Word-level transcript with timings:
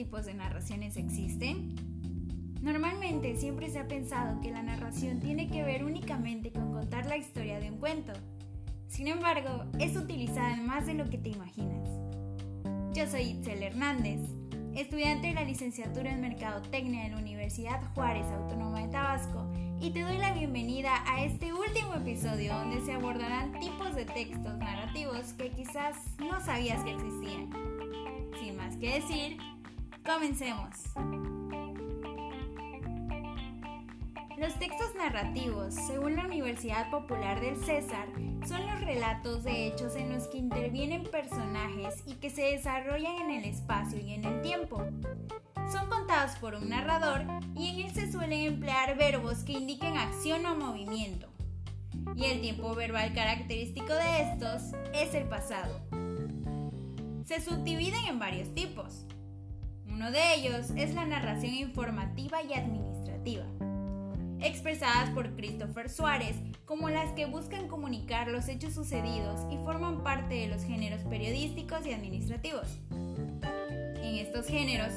tipos 0.00 0.24
de 0.24 0.32
narraciones 0.32 0.96
existen? 0.96 1.74
Normalmente 2.62 3.36
siempre 3.36 3.68
se 3.68 3.78
ha 3.78 3.86
pensado 3.86 4.40
que 4.40 4.50
la 4.50 4.62
narración 4.62 5.20
tiene 5.20 5.46
que 5.46 5.62
ver 5.62 5.84
únicamente 5.84 6.52
con 6.52 6.72
contar 6.72 7.04
la 7.04 7.18
historia 7.18 7.60
de 7.60 7.70
un 7.70 7.78
cuento. 7.78 8.14
Sin 8.86 9.08
embargo, 9.08 9.64
es 9.78 9.94
utilizada 9.96 10.54
en 10.54 10.66
más 10.66 10.86
de 10.86 10.94
lo 10.94 11.10
que 11.10 11.18
te 11.18 11.28
imaginas. 11.28 11.86
Yo 12.94 13.06
soy 13.06 13.22
Itzel 13.22 13.62
Hernández, 13.62 14.20
estudiante 14.74 15.28
de 15.28 15.34
la 15.34 15.44
licenciatura 15.44 16.12
en 16.12 16.22
Mercadotecnia 16.22 17.04
de 17.04 17.10
la 17.10 17.18
Universidad 17.18 17.82
Juárez 17.94 18.26
Autónoma 18.26 18.80
de 18.80 18.88
Tabasco, 18.88 19.52
y 19.82 19.90
te 19.90 20.00
doy 20.00 20.16
la 20.16 20.32
bienvenida 20.32 20.92
a 21.06 21.24
este 21.24 21.52
último 21.52 21.94
episodio 21.94 22.54
donde 22.54 22.80
se 22.86 22.92
abordarán 22.92 23.52
tipos 23.60 23.94
de 23.94 24.06
textos 24.06 24.56
narrativos 24.58 25.34
que 25.34 25.50
quizás 25.50 25.96
no 26.18 26.40
sabías 26.40 26.82
que 26.84 26.92
existían. 26.92 27.50
Sin 28.38 28.56
más 28.56 28.76
que 28.76 29.00
decir, 29.00 29.38
comencemos. 30.04 30.76
Los 34.40 34.58
textos 34.58 34.94
narrativos, 34.96 35.74
según 35.74 36.16
la 36.16 36.24
Universidad 36.24 36.90
Popular 36.90 37.42
del 37.42 37.62
César, 37.62 38.08
son 38.48 38.66
los 38.66 38.80
relatos 38.80 39.44
de 39.44 39.66
hechos 39.66 39.96
en 39.96 40.14
los 40.14 40.28
que 40.28 40.38
intervienen 40.38 41.02
personajes 41.04 42.02
y 42.06 42.14
que 42.14 42.30
se 42.30 42.42
desarrollan 42.42 43.16
en 43.16 43.30
el 43.32 43.44
espacio 43.44 44.00
y 44.00 44.14
en 44.14 44.24
el 44.24 44.40
tiempo. 44.40 44.82
Son 45.70 45.90
contados 45.90 46.36
por 46.36 46.54
un 46.54 46.70
narrador 46.70 47.22
y 47.54 47.68
en 47.68 47.86
él 47.86 47.94
se 47.94 48.10
suelen 48.10 48.54
emplear 48.54 48.96
verbos 48.96 49.44
que 49.44 49.52
indiquen 49.52 49.98
acción 49.98 50.46
o 50.46 50.56
movimiento. 50.56 51.28
Y 52.16 52.24
el 52.24 52.40
tiempo 52.40 52.74
verbal 52.74 53.12
característico 53.12 53.92
de 53.92 54.22
estos 54.22 54.72
es 54.94 55.14
el 55.14 55.28
pasado. 55.28 55.80
Se 57.30 57.40
subdividen 57.40 58.06
en 58.08 58.18
varios 58.18 58.52
tipos. 58.56 59.06
Uno 59.86 60.10
de 60.10 60.34
ellos 60.34 60.70
es 60.76 60.94
la 60.94 61.06
narración 61.06 61.54
informativa 61.54 62.42
y 62.42 62.54
administrativa, 62.54 63.44
expresadas 64.40 65.10
por 65.10 65.36
Christopher 65.36 65.88
Suárez 65.88 66.34
como 66.64 66.90
las 66.90 67.12
que 67.12 67.26
buscan 67.26 67.68
comunicar 67.68 68.26
los 68.26 68.48
hechos 68.48 68.74
sucedidos 68.74 69.46
y 69.48 69.58
forman 69.58 70.02
parte 70.02 70.34
de 70.34 70.48
los 70.48 70.64
géneros 70.64 71.02
periodísticos 71.02 71.86
y 71.86 71.92
administrativos. 71.92 72.66
En 72.90 74.16
estos 74.16 74.48
géneros, 74.48 74.92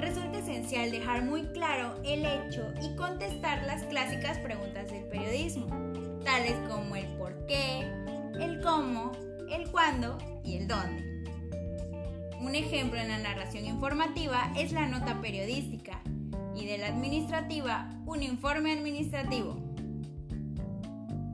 resulta 0.00 0.38
esencial 0.38 0.90
dejar 0.90 1.22
muy 1.22 1.42
claro 1.52 1.94
el 2.04 2.26
hecho 2.26 2.66
y 2.82 2.96
contestar 2.96 3.62
las 3.62 3.84
clásicas 3.84 4.40
preguntas 4.40 4.90
del 4.90 5.04
periodismo, 5.04 5.68
tales 6.24 6.56
como 6.68 6.96
el 6.96 7.06
por 7.16 7.46
qué, 7.46 7.82
el 8.40 8.60
cómo, 8.60 9.12
el 9.48 9.70
cuándo 9.70 10.18
y 10.42 10.56
el 10.56 10.66
dónde. 10.66 11.15
Un 12.40 12.54
ejemplo 12.54 12.98
en 13.00 13.08
la 13.08 13.18
narración 13.18 13.64
informativa 13.64 14.52
es 14.56 14.72
la 14.72 14.86
nota 14.86 15.20
periodística 15.20 16.00
y 16.54 16.66
de 16.66 16.78
la 16.78 16.88
administrativa 16.88 17.90
un 18.04 18.22
informe 18.22 18.72
administrativo. 18.72 19.56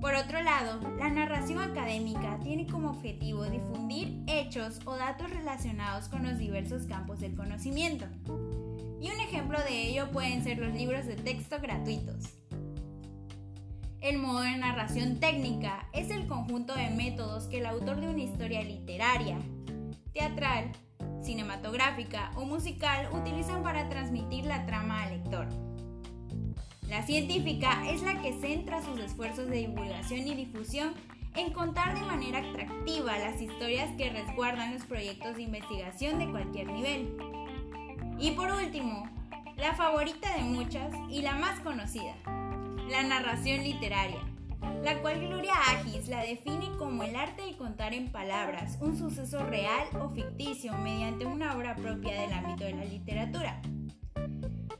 Por 0.00 0.14
otro 0.14 0.42
lado, 0.42 0.80
la 0.98 1.10
narración 1.10 1.60
académica 1.60 2.38
tiene 2.42 2.66
como 2.66 2.90
objetivo 2.90 3.44
difundir 3.44 4.22
hechos 4.26 4.80
o 4.84 4.96
datos 4.96 5.30
relacionados 5.30 6.08
con 6.08 6.24
los 6.24 6.38
diversos 6.38 6.86
campos 6.86 7.20
del 7.20 7.36
conocimiento. 7.36 8.06
Y 9.00 9.10
un 9.10 9.20
ejemplo 9.20 9.58
de 9.60 9.88
ello 9.88 10.10
pueden 10.10 10.42
ser 10.42 10.58
los 10.58 10.74
libros 10.74 11.06
de 11.06 11.16
texto 11.16 11.60
gratuitos. 11.60 12.24
El 14.00 14.18
modo 14.18 14.40
de 14.40 14.56
narración 14.56 15.20
técnica 15.20 15.88
es 15.92 16.10
el 16.10 16.26
conjunto 16.26 16.74
de 16.74 16.90
métodos 16.90 17.44
que 17.44 17.58
el 17.58 17.66
autor 17.66 18.00
de 18.00 18.08
una 18.08 18.22
historia 18.22 18.62
literaria, 18.62 19.38
teatral, 20.12 20.72
cinematográfica 21.22 22.30
o 22.36 22.44
musical 22.44 23.08
utilizan 23.12 23.62
para 23.62 23.88
transmitir 23.88 24.46
la 24.46 24.66
trama 24.66 25.02
al 25.02 25.18
lector. 25.18 25.48
La 26.88 27.02
científica 27.02 27.82
es 27.88 28.02
la 28.02 28.20
que 28.20 28.38
centra 28.40 28.82
sus 28.82 28.98
esfuerzos 29.00 29.48
de 29.48 29.66
divulgación 29.66 30.26
y 30.26 30.34
difusión 30.34 30.94
en 31.34 31.52
contar 31.52 31.98
de 31.98 32.04
manera 32.04 32.40
atractiva 32.40 33.18
las 33.18 33.40
historias 33.40 33.90
que 33.96 34.10
resguardan 34.10 34.74
los 34.74 34.84
proyectos 34.84 35.36
de 35.36 35.42
investigación 35.42 36.18
de 36.18 36.30
cualquier 36.30 36.66
nivel. 36.70 37.16
Y 38.18 38.32
por 38.32 38.50
último, 38.52 39.08
la 39.56 39.74
favorita 39.74 40.34
de 40.36 40.42
muchas 40.42 40.92
y 41.08 41.22
la 41.22 41.34
más 41.34 41.60
conocida, 41.60 42.14
la 42.90 43.02
narración 43.04 43.62
literaria, 43.62 44.20
la 44.82 45.00
cual 45.00 45.20
Gloria 45.20 45.54
Agis 45.70 46.08
la 46.08 46.22
define 46.22 46.70
como 46.78 47.04
el 47.04 47.16
arte 47.16 47.42
de 47.42 47.56
contar 47.56 47.94
en 47.94 48.10
palabras 48.10 48.78
un 48.80 48.96
suceso 48.96 49.44
real 49.44 49.86
o 50.00 50.10
ficticio 50.10 50.72
mediante 50.74 51.24
una 51.26 51.56
obra 51.56 51.76
propia 51.76 52.20
del 52.20 52.32
ámbito 52.32 52.64
de 52.64 52.74
la 52.74 52.84
literatura 52.84 53.60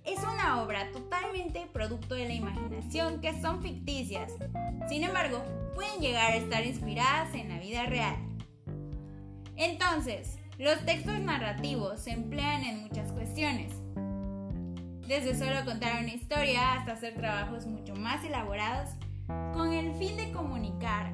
es 0.05 0.19
una 0.19 0.63
obra 0.63 0.91
totalmente 0.91 1.67
producto 1.73 2.15
de 2.15 2.27
la 2.27 2.35
imaginación 2.35 3.21
que 3.21 3.41
son 3.41 3.63
ficticias. 3.63 4.33
Sin 4.89 5.05
embargo, 5.05 5.45
pueden 5.75 6.01
llegar 6.01 6.33
a 6.33 6.37
estar 6.37 6.67
inspiradas 6.67 7.35
en 7.35 7.49
la 7.49 7.59
vida 7.59 7.87
real. 7.87 8.17
Entonces, 9.57 10.39
los 10.59 10.85
textos 10.85 11.19
narrativos 11.21 12.01
se 12.01 12.11
emplean 12.11 12.65
en 12.65 12.83
muchas 12.83 13.13
cuestiones. 13.13 13.73
Desde 15.07 15.37
solo 15.37 15.65
contar 15.65 16.03
una 16.03 16.15
historia 16.15 16.75
hasta 16.75 16.93
hacer 16.93 17.15
trabajos 17.15 17.67
mucho 17.67 17.95
más 17.95 18.25
elaborados 18.25 18.91
con 19.27 19.73
el 19.73 19.95
fin 19.95 20.17
de 20.17 20.33
comunicar 20.33 21.13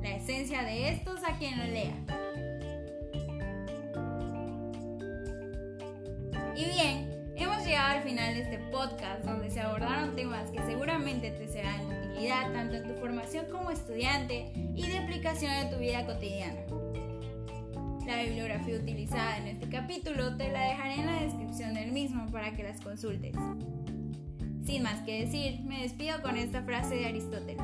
la 0.00 0.16
esencia 0.16 0.62
de 0.62 0.90
estos 0.90 1.22
a 1.24 1.36
quien 1.38 1.58
lo 1.58 1.64
lea. 1.64 1.94
Y 6.54 6.64
bien, 6.66 7.12
Hemos 7.42 7.64
llegado 7.64 7.98
al 7.98 8.02
final 8.04 8.34
de 8.34 8.42
este 8.42 8.58
podcast 8.70 9.24
donde 9.24 9.50
se 9.50 9.60
abordaron 9.60 10.14
temas 10.14 10.50
que 10.50 10.62
seguramente 10.62 11.30
te 11.30 11.48
serán 11.48 11.88
de 11.88 12.10
utilidad 12.10 12.52
tanto 12.52 12.76
en 12.76 12.86
tu 12.86 12.94
formación 13.00 13.46
como 13.50 13.70
estudiante 13.70 14.52
y 14.54 14.86
de 14.86 14.98
aplicación 14.98 15.50
en 15.50 15.70
tu 15.70 15.78
vida 15.78 16.04
cotidiana. 16.04 16.60
La 18.06 18.22
bibliografía 18.22 18.76
utilizada 18.76 19.38
en 19.38 19.48
este 19.48 19.68
capítulo 19.68 20.36
te 20.36 20.52
la 20.52 20.68
dejaré 20.68 20.94
en 21.00 21.06
la 21.06 21.22
descripción 21.22 21.74
del 21.74 21.90
mismo 21.90 22.30
para 22.30 22.54
que 22.54 22.62
las 22.62 22.80
consultes. 22.80 23.34
Sin 24.72 24.84
más 24.84 25.02
que 25.02 25.26
decir, 25.26 25.60
me 25.66 25.82
despido 25.82 26.22
con 26.22 26.38
esta 26.38 26.62
frase 26.62 26.94
de 26.94 27.04
Aristóteles. 27.04 27.62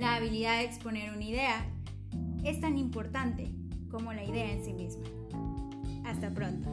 La 0.00 0.14
habilidad 0.14 0.56
de 0.56 0.64
exponer 0.64 1.12
una 1.12 1.22
idea 1.22 1.66
es 2.44 2.62
tan 2.62 2.78
importante 2.78 3.52
como 3.90 4.14
la 4.14 4.24
idea 4.24 4.50
en 4.50 4.64
sí 4.64 4.72
misma. 4.72 5.04
Hasta 6.06 6.32
pronto. 6.32 6.70